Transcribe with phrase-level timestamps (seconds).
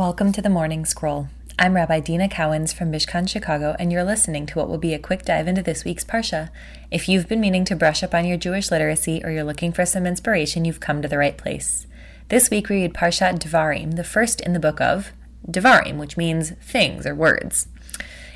[0.00, 1.28] Welcome to the Morning Scroll.
[1.58, 4.98] I'm Rabbi Deena Cowans from Mishkan, Chicago, and you're listening to what will be a
[4.98, 6.48] quick dive into this week's Parsha.
[6.90, 9.84] If you've been meaning to brush up on your Jewish literacy or you're looking for
[9.84, 11.86] some inspiration, you've come to the right place.
[12.30, 15.12] This week we read Parshat Devarim, the first in the book of
[15.46, 17.68] Devarim, which means things or words.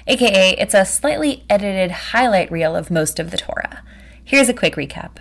[0.07, 3.83] AKA, it's a slightly edited highlight reel of most of the Torah.
[4.23, 5.16] Here's a quick recap.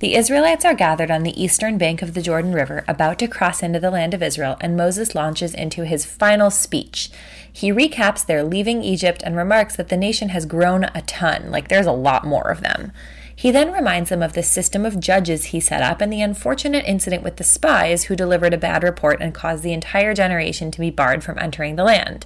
[0.00, 3.62] The Israelites are gathered on the eastern bank of the Jordan River, about to cross
[3.62, 7.10] into the land of Israel, and Moses launches into his final speech.
[7.52, 11.68] He recaps their leaving Egypt and remarks that the nation has grown a ton, like
[11.68, 12.92] there's a lot more of them.
[13.36, 16.86] He then reminds them of the system of judges he set up and the unfortunate
[16.86, 20.80] incident with the spies who delivered a bad report and caused the entire generation to
[20.80, 22.24] be barred from entering the land.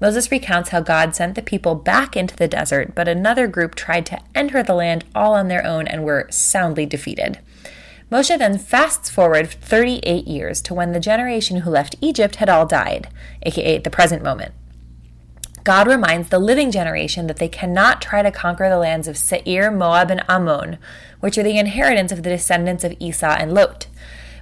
[0.00, 4.06] Moses recounts how God sent the people back into the desert, but another group tried
[4.06, 7.40] to enter the land all on their own and were soundly defeated.
[8.10, 12.64] Moshe then fasts forward 38 years to when the generation who left Egypt had all
[12.64, 13.08] died,
[13.42, 14.54] aka the present moment.
[15.64, 19.70] God reminds the living generation that they cannot try to conquer the lands of Seir,
[19.70, 20.78] Moab, and Ammon,
[21.20, 23.86] which are the inheritance of the descendants of Esau and Lot.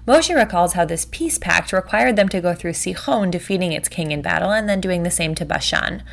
[0.06, 4.12] Moshe recalls how this peace pact required them to go through Sichon, defeating its king
[4.12, 6.04] in battle, and then doing the same to Bashan.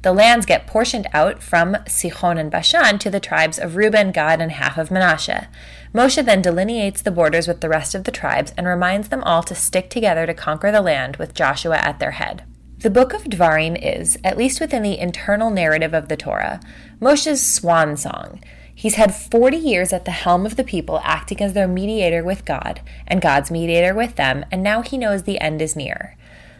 [0.00, 4.40] The lands get portioned out from Sichon and Bashan to the tribes of Reuben, Gad,
[4.40, 5.48] and half of Manasseh.
[5.94, 9.42] Moshe then delineates the borders with the rest of the tribes and reminds them all
[9.42, 12.44] to stick together to conquer the land with Joshua at their head.
[12.78, 16.60] The book of Dvarim is, at least within the internal narrative of the Torah,
[17.00, 18.40] Moshe's swan song.
[18.84, 22.44] He's had 40 years at the helm of the people, acting as their mediator with
[22.44, 26.18] God, and God's mediator with them, and now he knows the end is near.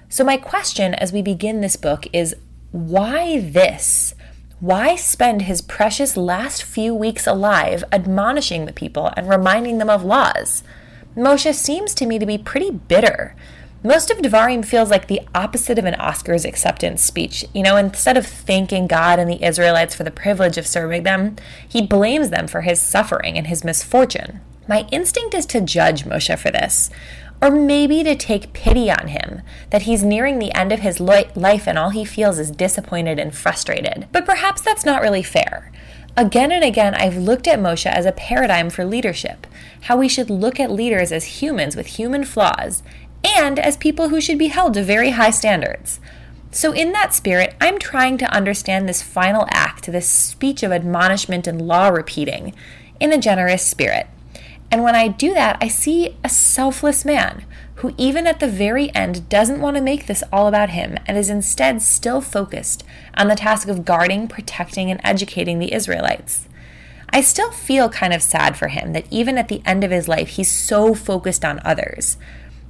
[0.08, 2.34] So, my question as we begin this book is
[2.72, 4.14] why this?
[4.58, 10.02] Why spend his precious last few weeks alive admonishing the people and reminding them of
[10.02, 10.64] laws?
[11.14, 13.36] Moshe seems to me to be pretty bitter.
[13.86, 17.44] Most of Devarim feels like the opposite of an Oscars acceptance speech.
[17.52, 21.36] You know, instead of thanking God and the Israelites for the privilege of serving them,
[21.68, 24.40] he blames them for his suffering and his misfortune.
[24.66, 26.88] My instinct is to judge Moshe for this,
[27.42, 31.68] or maybe to take pity on him, that he's nearing the end of his life
[31.68, 34.08] and all he feels is disappointed and frustrated.
[34.12, 35.70] But perhaps that's not really fair.
[36.16, 39.46] Again and again, I've looked at Moshe as a paradigm for leadership,
[39.82, 42.82] how we should look at leaders as humans with human flaws
[43.24, 46.00] and as people who should be held to very high standards.
[46.50, 51.48] So, in that spirit, I'm trying to understand this final act, this speech of admonishment
[51.48, 52.54] and law repeating,
[53.00, 54.06] in a generous spirit.
[54.70, 57.44] And when I do that, I see a selfless man
[57.76, 61.18] who, even at the very end, doesn't want to make this all about him and
[61.18, 62.84] is instead still focused
[63.16, 66.48] on the task of guarding, protecting, and educating the Israelites.
[67.10, 70.08] I still feel kind of sad for him that even at the end of his
[70.08, 72.16] life, he's so focused on others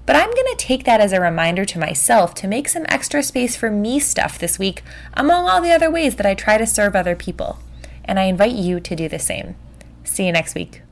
[0.06, 3.22] but I'm going to take that as a reminder to myself to make some extra
[3.22, 4.82] space for me stuff this week
[5.14, 7.58] among all the other ways that I try to serve other people.
[8.04, 9.56] And I invite you to do the same.
[10.04, 10.83] See you next week.